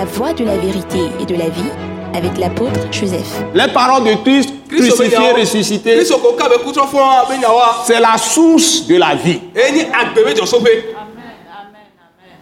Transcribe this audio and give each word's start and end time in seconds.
La 0.00 0.06
voie 0.06 0.32
de 0.32 0.46
la 0.46 0.56
vérité 0.56 0.98
et 1.20 1.26
de 1.26 1.34
la 1.34 1.50
vie 1.50 1.70
avec 2.14 2.38
l'apôtre 2.38 2.80
Joseph. 2.90 3.44
Les 3.52 3.68
paroles 3.70 4.04
de 4.04 4.14
Christ, 4.22 4.48
crucifié, 4.66 5.32
ressuscité, 5.38 6.02
c'est 7.84 8.00
la 8.00 8.16
source 8.16 8.86
de 8.86 8.96
la 8.96 9.14
vie. 9.14 9.40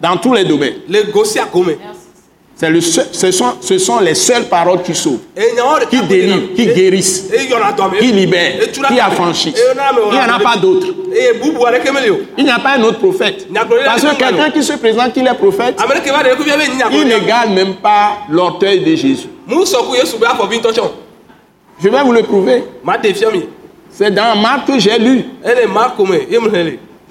Dans 0.00 0.16
tous 0.18 0.34
les 0.34 0.44
domaines. 0.44 0.74
Le 2.66 2.80
seul- 2.80 3.06
ce, 3.12 3.30
sont, 3.30 3.52
ce 3.60 3.78
sont 3.78 4.00
les 4.00 4.14
seules 4.14 4.44
paroles 4.48 4.82
qui 4.82 4.94
sauvent, 4.94 5.18
qui 5.90 5.96
délivrent, 6.08 6.54
qui 6.56 6.66
guérissent, 6.66 7.30
qui 8.00 8.12
libèrent, 8.12 8.58
qui 8.88 8.98
affranchissent. 9.00 9.54
Il 10.12 10.14
n'y 10.14 10.18
en 10.18 10.34
a 10.34 10.38
pas 10.40 10.56
d'autres. 10.56 10.86
Il 12.36 12.44
n'y 12.44 12.50
a 12.50 12.58
pas 12.58 12.70
un 12.76 12.82
autre 12.82 12.98
prophète. 12.98 13.46
Parce 13.84 14.02
que 14.02 14.06
quelqu'un 14.18 14.50
qui 14.50 14.62
se 14.64 14.72
présente 14.74 15.12
qu'il 15.12 15.26
est 15.26 15.34
prophète, 15.34 15.76
il 16.92 17.06
n'égale 17.06 17.50
même 17.50 17.74
pas 17.76 18.18
l'orteil 18.28 18.80
de 18.80 18.94
Jésus. 18.96 19.28
Je 21.80 21.88
vais 21.88 22.02
vous 22.02 22.12
le 22.12 22.22
prouver. 22.24 22.64
C'est 23.90 24.10
dans 24.12 24.34
Marc 24.36 24.66
que 24.66 24.78
j'ai 24.80 24.98
lu. 24.98 25.24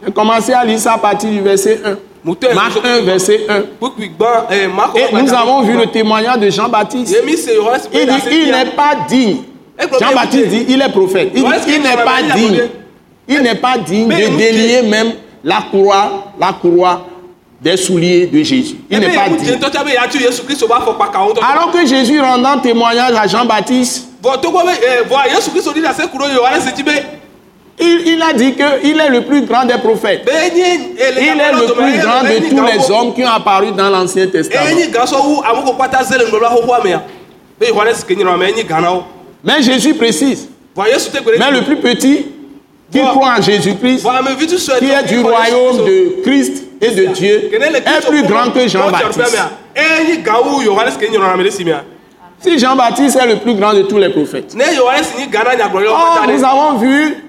J'ai 0.05 0.11
commencé 0.11 0.52
à 0.53 0.63
lire 0.66 0.77
ça 0.79 0.93
à 0.93 0.98
partir 0.98 1.29
du 1.29 1.39
verset 1.41 1.79
1. 1.85 1.98
Marc 2.54 2.77
1, 2.84 3.02
verset 3.02 3.45
1. 3.48 3.62
Kpukpui 3.80 4.09
gbã 4.09 4.48
eye 4.49 4.67
Marko. 4.67 4.98
Et 4.98 5.13
nous 5.13 5.34
avons 5.34 5.62
vu 5.62 5.77
le 5.77 5.88
témoignage 5.88 6.40
de 6.40 6.50
Jean-Baptiste. 6.50 7.16
Il 7.26 8.05
dit, 8.05 8.22
il 8.31 8.52
n'est 8.52 8.66
pas 8.72 8.95
digne. 9.08 9.38
Jean-Baptiste 10.00 10.48
dit, 10.48 10.66
il 10.70 10.81
est 10.81 10.90
prophète. 10.91 11.31
Il 11.36 11.44
dit, 11.44 11.80
n'est 11.80 12.03
pas 12.03 12.36
digne. 12.36 12.62
Il 13.27 13.41
n'est 13.41 13.55
pas 13.55 13.77
digne 13.77 14.09
de 14.09 14.38
délier 14.38 14.81
même 14.84 15.13
la 15.44 15.63
courroie, 15.70 16.34
la 16.40 16.53
courroie 16.53 17.05
des 17.62 17.77
souliers 17.77 18.28
de 18.28 18.44
Jésus. 18.44 18.75
Il 18.89 19.00
n'est 19.00 19.09
pas 19.09 19.30
digne. 19.30 19.58
Alors 21.41 21.72
que 21.72 21.86
Jésus 21.86 22.20
rendant 22.20 22.59
témoignage 22.59 23.14
à 23.16 23.28
Jean-Baptiste, 23.28 24.09
il, 27.80 28.02
il 28.08 28.22
a 28.22 28.33
dit 28.33 28.53
qu'il 28.53 29.00
est 29.00 29.09
le 29.09 29.22
plus 29.22 29.42
grand 29.44 29.66
des 29.66 29.78
prophètes. 29.78 30.28
Il 30.28 30.59
est 30.61 31.52
le 31.52 31.73
plus 31.73 31.97
grand 32.00 32.23
de 32.23 32.50
tous 32.50 32.66
les 32.66 32.92
hommes 32.92 33.14
qui 33.14 33.23
ont 33.23 33.30
apparu 33.30 33.72
dans 33.72 33.89
l'Ancien 33.89 34.28
Testament. 34.28 34.66
Mais 39.44 39.61
Jésus 39.61 39.94
précise, 39.94 40.47
mais 40.75 41.52
le 41.52 41.61
plus 41.64 41.78
petit 41.78 42.25
qui 42.92 43.00
croit 43.00 43.36
en 43.38 43.42
Jésus-Christ, 43.42 44.06
qui 44.80 44.86
est 44.89 45.03
du 45.08 45.19
royaume 45.19 45.86
de 45.86 46.22
Christ 46.23 46.64
et 46.81 46.91
de 46.91 47.06
Dieu, 47.08 47.52
est 47.53 48.08
plus 48.08 48.23
grand 48.23 48.50
que 48.52 48.67
Jean-Baptiste. 48.67 49.38
de 49.75 51.50
si 52.39 52.59
Jean-Baptiste 52.59 53.17
est 53.19 53.28
le 53.28 53.36
plus 53.38 53.56
grand 53.56 53.73
de 53.73 53.81
tous 53.84 53.97
les 53.97 54.09
prophètes. 54.09 54.56
kpata 54.56 55.67
nous 56.28 56.44
avons 56.44 56.78
vu 56.78 57.27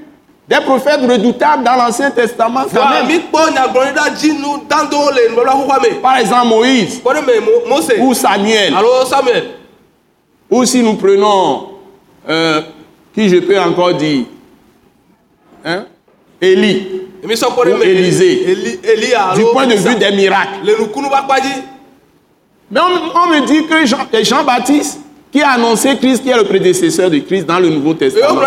des 0.48 0.60
prophètes 0.64 1.00
redoutables 1.02 1.62
dans 1.64 1.74
l'Ancien 1.76 2.10
Testament. 2.10 2.64
quand 2.78 2.88
même. 2.90 3.06
Par 6.00 6.16
exemple, 6.18 6.46
Moïse 6.48 7.00
ou 8.00 8.14
Samuel. 8.14 8.72
Ou 10.50 10.64
si 10.64 10.82
nous 10.82 10.94
prenons, 10.94 11.68
euh, 12.28 12.62
qui 13.14 13.28
je 13.28 13.36
peux 13.40 13.58
encore 13.60 13.92
dire, 13.94 14.24
hein? 15.64 15.84
Élie, 16.40 17.02
Ou 17.72 17.82
Élisée. 17.82 18.44
Du 19.34 19.42
point 19.52 19.66
de 19.66 19.74
vue 19.74 19.94
des 19.96 20.12
miracles. 20.12 20.60
Mais 22.70 22.80
on, 22.80 23.18
on 23.18 23.26
me 23.26 23.40
dit 23.46 23.66
que 23.66 23.84
Jean- 23.84 24.06
que 24.10 24.22
Jean-Baptiste, 24.22 25.00
qui 25.30 25.42
a 25.42 25.50
annoncé 25.50 25.96
Christ, 25.96 26.22
qui 26.22 26.30
est 26.30 26.36
le 26.36 26.44
prédécesseur 26.44 27.10
de 27.10 27.18
Christ 27.18 27.44
dans 27.46 27.58
le 27.58 27.68
Nouveau 27.68 27.94
Testament, 27.94 28.40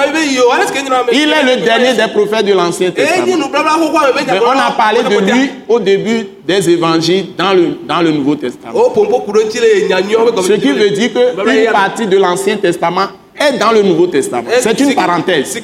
il 1.11 1.29
est 1.29 1.55
le 1.55 1.61
dernier 1.63 1.93
des 1.93 2.07
prophètes 2.11 2.45
de 2.45 2.53
l'Ancien 2.53 2.89
Testament. 2.91 3.25
Mais 3.27 4.39
on 4.45 4.59
a 4.59 4.71
parlé 4.71 5.03
de 5.03 5.19
lui 5.31 5.49
au 5.67 5.79
début 5.79 6.27
des 6.45 6.69
évangiles 6.69 7.27
dans 7.37 7.53
le, 7.53 7.77
dans 7.87 8.01
le 8.01 8.11
Nouveau 8.11 8.35
Testament. 8.35 8.73
o 8.73 8.89
pompo 8.89 9.19
ku 9.21 9.31
ɖe 9.31 9.43
ŋuti 9.45 9.59
le 9.59 9.87
nyanyɔ 9.89 10.25
be 10.25 10.31
gɔme. 10.33 10.43
Ce 10.47 10.53
qui 10.53 10.71
veut 10.71 10.89
dire 10.89 11.11
qu'une 11.13 11.71
partie 11.71 12.07
de 12.07 12.17
l'Ancien 12.17 12.57
Testament 12.57 13.09
est 13.39 13.57
dans 13.57 13.71
le 13.71 13.83
Nouveau 13.83 14.07
Testament. 14.07 14.49
C'est 14.59 14.79
une 14.79 14.95
parenthèse. 14.95 15.55
eye 15.55 15.63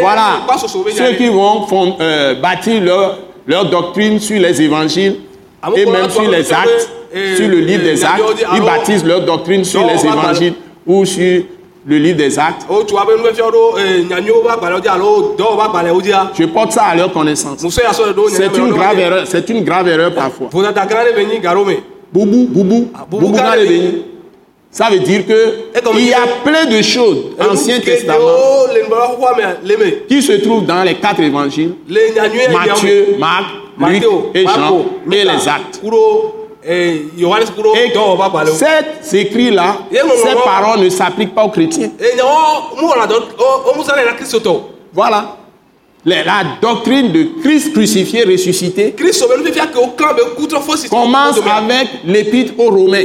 Voilà. 0.00 0.40
nya 0.48 0.58
Ceux 0.94 1.12
qui 1.16 1.28
vont 1.28 1.66
euh, 2.00 2.34
bâtir 2.34 2.82
leur, 2.82 3.18
leur 3.46 3.64
doctrine 3.68 4.20
sur 4.20 4.40
les 4.40 4.62
évangiles 4.62 5.16
et 5.76 5.86
même 5.86 6.10
sur 6.10 6.28
les 6.30 6.52
actes, 6.52 6.90
sur 7.36 7.48
le 7.48 7.58
livre 7.58 7.84
des 7.84 8.04
actes, 8.04 8.22
ils 8.54 8.62
bâtissent 8.62 9.04
leur 9.04 9.22
doctrine 9.24 9.64
sur 9.64 9.86
les 9.86 10.04
évangiles 10.04 10.54
ou 10.86 11.04
sur 11.04 11.42
le 11.84 11.98
livre 11.98 12.16
des 12.16 12.38
actes. 12.38 12.66
o 12.68 12.84
tu 12.84 12.96
abe 12.96 13.16
nubefia 13.16 13.44
ɖo 13.44 13.76
ee 13.76 14.04
nyanyɔwo 14.04 14.42
be 14.42 14.50
agbalẽwo 14.50 14.80
dzi 14.80 14.88
alo 14.88 15.34
dɔwɔ 15.36 15.56
be 15.56 15.62
agbalẽwo 15.62 16.00
dzia. 16.00 16.30
Je 16.38 16.44
porte 16.44 16.72
ça 16.72 16.84
à 16.84 16.94
leur 16.94 17.12
connaissance. 17.12 17.66
C'est 17.68 18.56
une 18.56 18.72
grave 18.72 18.98
erreur, 19.00 19.24
c'est 19.26 19.48
une 19.50 19.64
grave 19.64 19.88
erreur 19.88 20.14
parfois. 20.14 20.48
Boubou, 22.12 22.46
boubou, 22.46 22.90
bénis. 23.32 24.04
Ça 24.70 24.88
veut 24.90 25.00
dire 25.00 25.26
que 25.26 25.54
il 25.98 26.06
y 26.08 26.14
a 26.14 26.26
plein 26.44 26.64
de 26.64 26.80
choses, 26.82 27.32
Ancien 27.38 27.80
Testament, 27.80 28.66
qui 30.08 30.22
se 30.22 30.32
trouvent 30.32 30.64
dans 30.64 30.82
les 30.82 30.94
quatre 30.94 31.20
évangiles, 31.20 31.74
Matthieu, 32.50 33.16
Marc, 33.18 33.46
Luc 33.88 34.04
et 34.34 34.44
Jean, 34.46 34.84
et 35.10 35.24
les 35.24 35.48
actes. 35.48 35.80
kuɖo 35.80 36.34
ee 36.64 37.02
Yohanes 37.18 37.50
kuɖo 37.56 37.74
Et 37.76 37.88
dɔwɔ 37.94 38.16
be 38.16 38.22
agbalẽwo. 38.22 38.56
ces 39.02 39.24
paroles 40.44 40.80
ne 40.84 40.88
s'appliquent 40.90 41.34
pas 41.34 41.44
aux 41.44 41.50
chrétiens. 41.50 41.90
Voilà. 44.92 45.36
La 46.04 46.42
doctrine 46.60 47.12
de 47.12 47.40
Christ 47.42 47.72
crucifié, 47.72 48.24
ressuscité, 48.24 48.92
commence 50.90 51.38
avec 51.38 51.88
l'épître 52.04 52.54
aux 52.58 52.70
Romains 52.70 53.04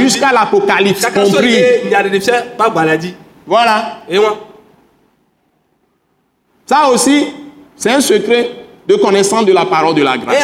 jusqu'à 0.00 0.32
l'Apocalypse 0.32 1.06
compris. 1.06 1.56
Voilà. 3.46 3.98
Ça 6.66 6.88
aussi, 6.92 7.26
c'est 7.76 7.90
un 7.90 8.00
secret 8.00 8.50
de 8.86 8.96
connaissance 8.96 9.44
de 9.46 9.52
la 9.52 9.64
parole 9.64 9.94
de 9.94 10.02
la 10.02 10.16
grâce. 10.18 10.36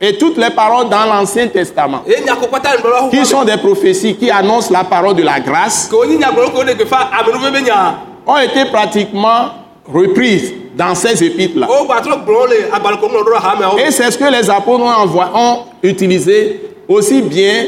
Et 0.00 0.18
toutes 0.18 0.36
les 0.38 0.50
paroles 0.50 0.88
dans 0.88 1.04
l'Ancien 1.06 1.46
Testament, 1.48 2.02
qui 3.10 3.24
sont 3.24 3.44
des 3.44 3.56
prophéties 3.56 4.16
qui 4.16 4.30
annoncent 4.30 4.72
la 4.72 4.84
parole 4.84 5.14
de 5.14 5.22
la 5.22 5.40
grâce, 5.40 5.90
ont 8.26 8.38
été 8.38 8.64
pratiquement 8.70 9.50
reprises 9.86 10.52
dans 10.76 10.94
ces 10.94 11.22
épîtres-là. 11.22 11.68
ɖe 13.22 13.36
hameawo. 13.36 13.78
Et 13.78 13.90
c'est 13.90 14.10
ce 14.10 14.18
que 14.18 14.24
les 14.24 14.50
apôtres 14.50 14.84
ont 15.34 15.58
utilisé 15.82 16.60
aussi 16.88 17.22
bien 17.22 17.66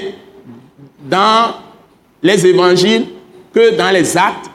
dans 1.09 1.53
les 2.23 2.45
évangiles 2.47 3.07
que 3.55 3.71
dans 3.77 3.91
les 3.91 4.17
actes 4.17 4.51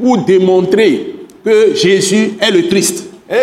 pour 0.00 0.18
démontrer 0.18 1.15
que 1.46 1.76
Jésus 1.76 2.32
est 2.40 2.50
le 2.50 2.62
Christ. 2.62 3.08
Et 3.30 3.36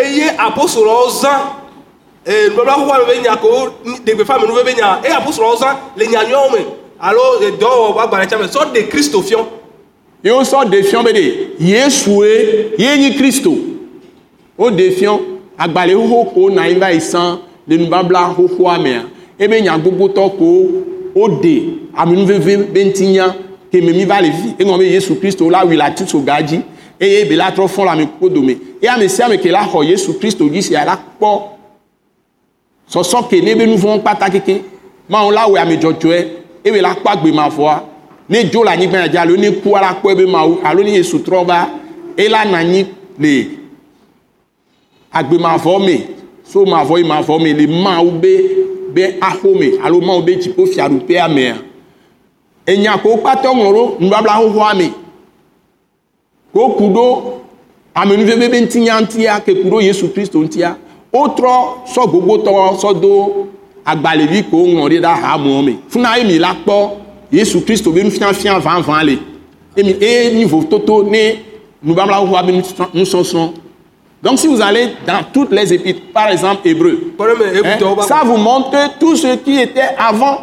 on 10.30 10.44
sort 10.44 10.66
défiant, 10.66 11.02
mais 11.02 11.12
Yeshua, 11.58 12.26
Yéni 12.78 13.16
Christo. 13.16 13.56
Au 14.56 14.70
défiant, 14.70 15.20
agbale 15.58 15.94
ho 15.94 16.24
ko 16.30 16.50
na 16.50 16.68
iva 16.68 16.92
isan, 16.92 17.40
le 17.66 17.76
nubabla 17.76 18.34
ho 18.36 18.46
ho 18.46 18.68
amea. 18.68 19.02
Ebe 19.38 19.60
nya 19.62 19.78
gbogbo 19.78 20.08
to 20.08 20.28
ko 20.38 20.68
o 21.14 21.28
de 21.28 21.88
aminu 21.96 22.24
veve 22.24 22.56
bentinya 22.70 23.34
ke 23.72 23.82
me 23.82 23.92
mi 23.92 24.04
va 24.04 24.20
le 24.22 24.30
vi. 24.30 24.54
E 24.58 24.64
ngombe 24.64 24.86
Yesu 24.86 25.18
Christo 25.18 25.50
la 25.50 25.64
wi 25.64 25.76
la 25.76 25.90
tito 25.90 26.20
gaji. 26.20 26.56
E 26.56 26.62
ye 27.00 27.24
be 27.24 27.36
la 27.36 27.52
tro 27.52 27.66
fon 27.68 27.84
la 27.84 27.94
mi 27.94 28.06
ko 28.18 28.28
do 28.28 28.42
me. 28.42 28.56
E 28.80 28.86
ame 28.86 29.08
si 29.08 29.22
ame 29.22 29.38
ke 29.38 29.50
la 29.50 29.64
ho 29.64 29.82
Yesu 29.82 30.18
Christo 30.18 30.48
di 30.48 30.62
si 30.62 30.76
ala 30.76 30.96
kpo. 30.96 31.50
Sɔsɔ 32.90 33.28
ke 33.28 33.42
ne 33.42 33.54
be 33.54 33.66
nu 33.66 33.76
vɔn 33.76 34.00
kpata 34.00 34.30
keke. 34.30 34.62
Ma 35.08 35.24
o 35.24 35.30
la 35.30 35.48
we 35.48 35.58
ame 35.58 35.76
dzɔdzɔe. 35.76 36.28
E 36.64 36.70
be 36.70 36.80
la 36.80 36.94
kpɔ 36.94 37.10
agbe 37.10 37.32
ma 37.32 37.48
voa. 37.48 37.82
Ne 38.28 38.44
dzo 38.44 38.62
le 38.62 38.70
anyigba 38.70 38.98
ya 39.00 39.08
dzi 39.08 39.16
alo 39.18 39.36
ne 39.36 39.50
ku 39.60 39.74
ala 39.76 39.94
kpɔ 40.00 40.12
ebe 40.12 40.26
mawu 40.26 40.60
alo 40.64 40.82
ne 40.82 40.96
Yesu 40.96 41.18
trɔ 41.18 41.44
va 41.44 41.68
ela 42.16 42.44
na 42.44 42.58
anyi 42.58 42.86
le 43.18 43.46
agbemavɔ 45.12 45.84
me 45.84 46.06
so 46.42 46.64
mavɔ 46.64 46.98
yi 46.98 47.04
mavɔ 47.04 47.42
me 47.42 47.52
le 47.52 47.66
mawu 47.66 48.10
be 48.20 48.38
be 48.94 49.18
axo 49.20 49.54
me 49.54 49.78
alo 49.82 50.00
mawu 50.00 50.22
be 50.22 50.36
dziƒo 50.36 50.66
fiaɖuƒea 50.66 51.28
mea 51.28 51.56
enya 52.66 52.98
ko 53.02 53.16
kpatɔ 53.16 53.52
ŋlɔ 53.54 53.72
ɖo 53.72 54.00
nubabla 54.00 54.32
xoxoa 54.40 54.74
me 54.74 54.90
ko 56.54 56.68
ku 56.78 56.84
ɖo 56.84 57.22
amenuve 57.94 58.36
be 58.38 58.48
be 58.48 58.60
ŋutinya 58.62 59.00
ŋutia 59.02 59.40
ke 59.44 59.52
ku 59.62 59.68
ɖo 59.68 59.82
yesu 59.82 60.08
kristo 60.14 60.38
ŋutia 60.38 60.76
wotrɔ 61.12 61.84
sɔ 61.94 62.02
gbogbotɔ 62.08 62.78
sɔ 62.80 63.00
do 63.00 63.46
agbalẽvi 63.86 64.44
ko 64.50 64.56
woŋlɔ 64.56 64.88
ɖi 64.88 65.00
ɖe 65.00 65.06
ahamuɔ 65.06 65.64
me. 65.64 65.76
Funa 65.88 66.18
emi 66.18 66.38
la 66.38 66.54
kpɔ 66.64 66.90
yesu 67.32 67.60
kristo 67.60 67.90
be 67.92 68.02
nufiafia 68.02 68.58
vãvã 68.60 69.04
le. 69.04 69.18
Emi 69.76 69.96
eye 70.00 70.34
mi 70.34 70.44
vototo 70.44 71.02
ne 71.10 71.38
nubabla 71.84 72.16
xoxoa 72.22 72.42
be 72.46 72.52
nusɔ- 72.52 72.92
nusɔsrɔ̃ 72.94 73.50
donc 74.22 74.38
si 74.38 74.46
vous 74.48 74.62
allez 74.62 74.88
dans 75.06 75.22
toutes 75.34 75.50
les 75.52 75.70
épîtres 75.74 76.00
par 76.14 76.30
exemple 76.30 76.66
hébreu 76.66 77.12
hein, 77.62 77.78
ça 78.08 78.22
vous 78.24 78.38
montre 78.38 78.98
tout 78.98 79.16
ce 79.16 79.36
qui 79.36 79.60
était 79.60 79.82
avant 79.98 80.38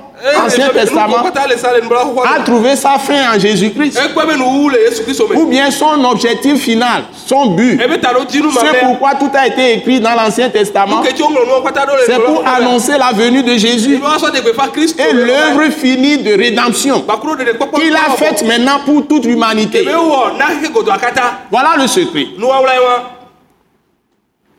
ancien 0.46 0.70
testament 0.70 1.24
a 2.24 2.40
trouvé 2.44 2.76
sa 2.76 2.98
fin 3.00 3.36
en 3.36 3.40
jésus-christ. 3.40 3.98
Kristu 3.98 5.24
ou 5.36 5.46
bien 5.46 5.72
son 5.72 6.04
objectif 6.06 6.62
final 6.62 7.04
son 7.26 7.52
but. 7.56 7.78
Ma 7.78 7.86
C'est 8.60 8.80
pourquoi 8.80 9.16
tout 9.16 9.30
a 9.34 9.48
été 9.48 9.74
écrit 9.74 10.00
dans 10.00 10.14
l'Ancien 10.16 10.50
Testament. 10.50 11.02
C'est 12.06 12.20
pour 12.20 12.44
annoncer 12.46 12.98
la 12.98 13.12
venue 13.14 13.44
de 13.44 13.56
Jésus. 13.56 14.00
Et 15.00 15.14
l'œuvre 15.14 15.70
finie 15.72 16.18
de 16.18 16.34
rédemption 16.34 17.02
kpɔkpɔ 17.02 17.80
qu'il 17.80 17.96
a 17.96 18.12
faite 18.18 18.44
maintenant 18.46 18.80
pour 18.86 19.08
toute 19.08 19.26
l'humanité. 19.26 19.88
akata 20.92 21.40
Voilà 21.50 21.76
le 21.78 21.88
secret. 21.88 22.28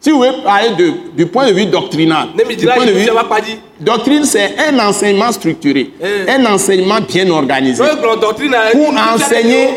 Si 0.05 0.11
vous 0.11 0.17
voulez 0.17 0.33
parler 0.43 0.71
de- 0.77 0.93
du 1.17 1.27
point 1.27 1.47
de 1.47 1.53
vue 1.53 1.67
doctrinal, 1.67 2.27
du 2.57 2.67
point 2.67 2.85
de 2.87 2.91
vue, 2.91 3.07
doctrine, 3.81 4.25
c'est 4.25 4.51
un 4.69 4.77
enseignement 4.81 5.31
structuré, 5.31 5.91
Eh. 6.03 6.29
un 6.29 6.45
enseignement 6.47 6.99
bien 7.09 7.31
organisé. 7.31 7.81
Pour 8.73 8.93
enseigner 9.15 9.69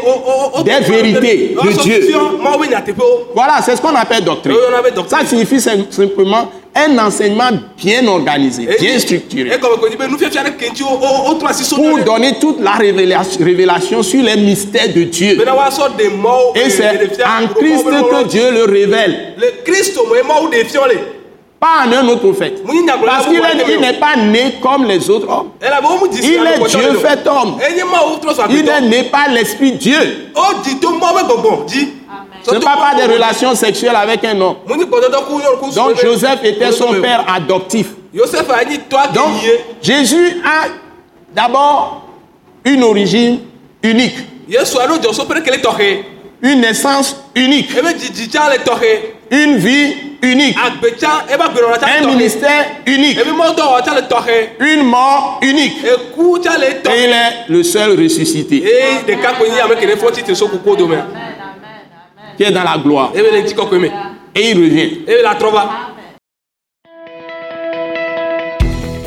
des 0.64 0.72
vérités 0.90 1.56
de 1.64 1.70
Dieu. 1.84 2.00
Voilà, 3.36 3.62
c'est 3.64 3.76
ce 3.76 3.82
qu'on 3.82 3.96
appelle 3.96 4.24
doctrine. 4.24 4.56
Ça 5.08 5.20
signifie 5.28 5.60
sim- 5.62 5.86
simplement 5.92 6.50
un 6.76 6.98
enseignement 6.98 7.52
bien 7.78 8.06
organisé, 8.08 8.68
bien 8.80 9.00
structuré. 9.00 9.50
pour 11.76 11.98
donner 12.04 12.34
toute 12.40 12.60
la 12.62 12.72
révélation, 12.74 13.44
révélation 13.44 14.04
sur 14.04 14.22
les 14.22 14.36
mystères 14.36 14.90
de 14.94 15.04
Dieu. 15.04 15.36
Et 16.56 16.70
c'est 16.70 16.84
en 17.24 17.48
Christ 17.54 17.84
que 18.10 18.24
Dieu 18.28 18.52
le 18.52 18.64
révèle, 18.66 19.34
pas 21.58 21.88
en 21.88 21.92
un 21.94 22.08
autre 22.10 22.22
prophète. 22.22 22.62
Parce 23.06 23.26
qu'il 23.28 23.40
est- 23.62 23.74
il 23.76 23.80
n'est 23.82 24.00
pas 24.00 24.16
né 24.18 24.56
comme 24.62 24.86
les 24.86 25.10
autres 25.10 25.30
hommes. 25.30 25.52
Il 26.22 26.34
est 26.48 26.60
Dieu 26.68 26.90
fait 27.00 27.28
homme. 27.28 27.56
Il 28.50 28.90
n'est 28.90 29.04
pas 29.10 29.28
l'Esprit 29.30 29.72
Dieu. 29.72 29.98
Dzi 32.46 32.50
Ce 32.50 32.54
n'est 32.54 32.60
pas, 32.60 32.94
des 32.96 33.14
relations 33.14 33.56
sexuelles 33.56 33.96
avec 33.96 34.24
un 34.24 34.40
homme. 34.40 34.58
Donc 35.76 36.02
Joseph 36.02 36.40
était 36.44 36.72
son 36.72 36.94
père 37.02 37.26
adoptif. 37.28 37.88
Donc 39.14 39.32
Jésus 39.82 40.42
a 40.46 40.68
d'abord 41.34 42.06
une 42.64 42.84
origine 42.84 43.40
unique, 43.84 44.16
une 46.42 46.62
naissance 46.62 47.16
unique, 47.36 47.74
tɔxe 47.74 48.86
une 49.32 49.58
vie 49.58 49.94
unique, 50.22 50.56
tsa 50.98 51.26
un 52.02 52.06
ministère 52.06 52.66
unique, 52.86 53.18
tɔxe 53.18 54.32
une 54.60 54.84
mort 54.84 55.40
unique. 55.42 55.74
Et 55.84 57.04
il 57.04 57.12
est 57.12 57.50
le 57.50 57.64
seul 57.64 58.00
ressuscité 58.00 58.64
qui 62.38 62.44
est 62.44 62.52
dans 62.52 62.64
la 62.64 62.78
gloire. 62.78 63.12
Et 64.36 64.52
il 64.52 64.58
revient. 64.58 64.90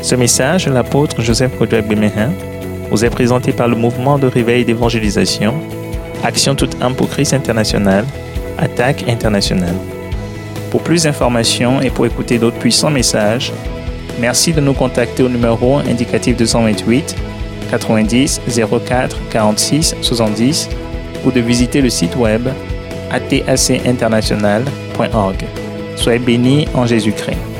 Ce 0.02 0.14
message 0.14 0.66
de 0.66 0.72
l'apôtre 0.72 1.20
Joseph 1.20 1.56
Kodouak 1.58 1.86
Bemehin 1.86 2.30
vous 2.90 3.04
est 3.04 3.10
présenté 3.10 3.52
par 3.52 3.68
le 3.68 3.76
mouvement 3.76 4.18
de 4.18 4.26
réveil 4.26 4.64
d'évangélisation, 4.64 5.54
Action 6.24 6.54
toute 6.54 6.80
âme 6.82 6.94
pour 6.94 7.08
Christ 7.10 7.34
international, 7.34 8.04
Attaque 8.56 9.04
internationale. 9.08 9.74
Pour 10.70 10.82
plus 10.82 11.04
d'informations 11.04 11.80
et 11.80 11.90
pour 11.90 12.06
écouter 12.06 12.38
d'autres 12.38 12.58
puissants 12.58 12.90
messages, 12.90 13.52
merci 14.18 14.52
de 14.52 14.60
nous 14.60 14.72
contacter 14.72 15.22
au 15.22 15.28
numéro 15.28 15.76
indicatif 15.76 16.36
228 16.36 17.14
90 17.70 18.40
04 18.86 19.16
46 19.30 19.96
70 20.00 20.68
ou 21.24 21.30
de 21.30 21.40
visiter 21.40 21.80
le 21.80 21.90
site 21.90 22.16
web 22.16 22.48
atacinternational.org. 23.10 25.44
Soyez 25.96 26.20
bénis 26.20 26.68
en 26.74 26.86
Jésus-Christ. 26.86 27.57